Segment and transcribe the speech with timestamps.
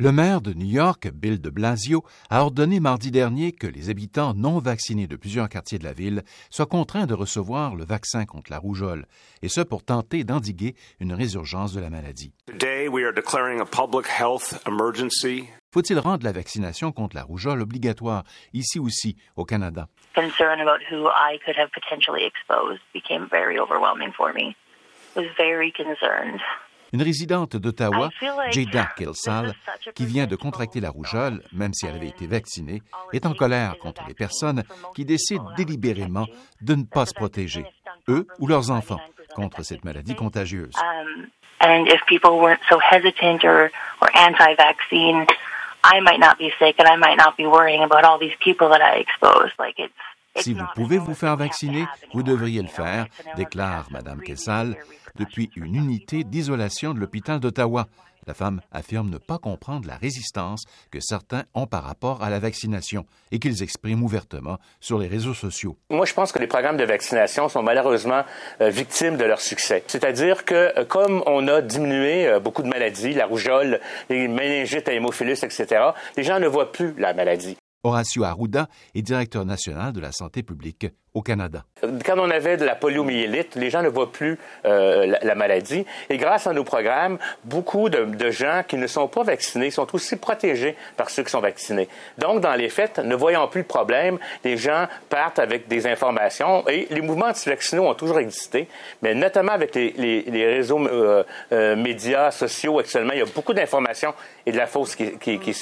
[0.00, 4.32] Le maire de New York, Bill de Blasio, a ordonné mardi dernier que les habitants
[4.32, 8.52] non vaccinés de plusieurs quartiers de la ville soient contraints de recevoir le vaccin contre
[8.52, 9.06] la rougeole,
[9.42, 12.32] et ce pour tenter d'endiguer une résurgence de la maladie.
[15.72, 18.22] Faut-il rendre la vaccination contre la rougeole obligatoire
[18.52, 19.88] ici aussi au Canada?
[20.14, 24.54] Concern about who I could have potentially exposed became very overwhelming for me.
[25.16, 26.40] I was very concerned.
[26.92, 28.10] Une résidente d'Ottawa,
[28.50, 29.54] Jada Kilsall,
[29.94, 33.76] qui vient de contracter la rougeole, même si elle avait été vaccinée, est en colère
[33.78, 36.26] contre les personnes qui décident délibérément
[36.62, 37.64] de ne pas se protéger,
[38.08, 39.00] eux ou leurs enfants,
[39.34, 40.74] contre cette maladie contagieuse.
[50.40, 51.84] Si vous pouvez vous faire vacciner,
[52.14, 53.06] vous devriez le faire,
[53.36, 54.76] déclare Mme Kessal
[55.16, 57.86] depuis une unité d'isolation de l'hôpital d'Ottawa.
[58.28, 62.38] La femme affirme ne pas comprendre la résistance que certains ont par rapport à la
[62.38, 65.78] vaccination et qu'ils expriment ouvertement sur les réseaux sociaux.
[65.88, 68.24] Moi, je pense que les programmes de vaccination sont malheureusement
[68.60, 69.82] euh, victimes de leur succès.
[69.86, 74.88] C'est-à-dire que euh, comme on a diminué euh, beaucoup de maladies, la rougeole, les méningites
[74.88, 77.56] à hémophilus, etc., les gens ne voient plus la maladie.
[77.82, 80.86] Horacio Arruda est directeur national de la santé publique
[82.04, 85.86] Quand on avait de la poliomyélite, les gens ne voient plus euh, la, maladie.
[86.10, 90.16] Et grâce à nos programmes, beaucoup de, gens qui ne sont pas vaccinés sont aussi
[90.16, 91.88] protégés par ceux qui sont vaccinés.
[92.18, 96.68] Donc, dans les faits, ne voyant plus le problème, les gens partent avec des informations.
[96.68, 98.68] Et les mouvements anti-vaccinaux ont toujours existé,
[99.02, 104.14] mais notamment avec les, réseaux euh, euh, médias sociaux actuellement, il y a beaucoup d'informations
[104.46, 105.56] et de la fausse qui, qui, qui.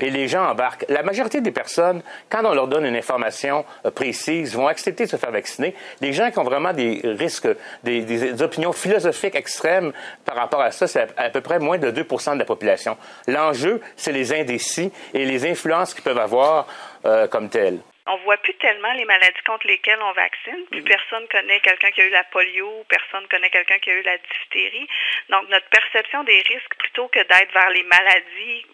[0.00, 0.86] Et les gens embarquent.
[0.88, 5.30] La majorité des personnes, quand on leur donne une information précise, vont de se faire
[5.30, 5.74] vacciner.
[6.00, 7.48] Les gens qui ont vraiment des risques,
[7.84, 9.92] des, opinions philosophiques extrêmes
[10.24, 12.96] par rapport à ça, c'est à, peu près moins de 2% de la population.
[13.26, 16.66] L'enjeu, c'est les indécis et les influences qu'ils peuvent avoir
[17.04, 17.78] euh, comme telles
[18.10, 20.66] on voit plus tellement les maladies contre lesquelles on vaccine.
[20.70, 20.84] Plus mm.
[20.84, 24.18] personne connaît quelqu'un qui a eu la polio, personne connaît quelqu'un qui a eu la
[24.18, 24.88] diphtérie.
[25.28, 28.66] Donc notre perception des risques, plutôt que d'être vers les maladies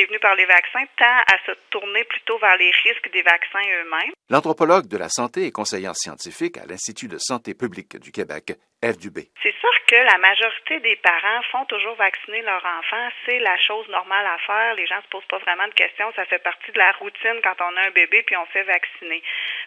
[0.00, 4.12] prévenues par les vaccins, tend à se tourner plutôt vers les risques des vaccins eux-mêmes.
[4.30, 8.52] L'anthropologue de la santé et conseillère scientifique à l'Institut de santé publique du Québec,
[8.82, 8.96] F.
[8.96, 9.28] Dubé.
[9.42, 13.08] C'est sûr que la majorité des parents font toujours vacciner leurs enfants.
[13.26, 14.74] C'est la chose normale à faire.
[14.76, 16.10] Les gens se posent pas vraiment de questions.
[16.16, 19.22] Ça fait partie de la routine quand on a un bébé puis on fait vacciner.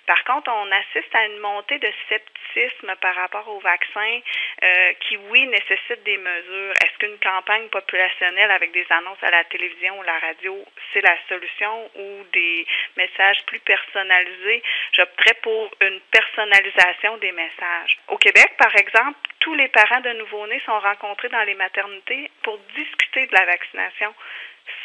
[0.06, 4.20] Par contre, on assiste à une montée de scepticisme par rapport aux vaccins
[4.64, 6.74] euh, qui, oui, nécessitent des mesures.
[6.84, 11.16] Est-ce qu'une campagne populationnelle avec des annonces à la télévision ou la radio, c'est la
[11.30, 14.62] solution ou des messages plus personnalisés?
[14.92, 17.98] J'opterais pour une personnalisation des messages.
[18.10, 22.58] Au Québec, par exemple, tous les parents de nouveau-nés sont rencontrés dans les maternités pour
[22.76, 24.14] discuter de la vaccination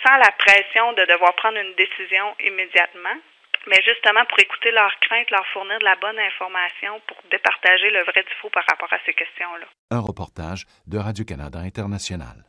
[0.07, 3.17] sans la pression de devoir prendre une décision immédiatement,
[3.67, 8.03] mais justement pour écouter leurs craintes, leur fournir de la bonne information pour départager le
[8.05, 9.67] vrai du faux par rapport à ces questions-là.
[9.91, 12.45] Un reportage de Radio-Canada International.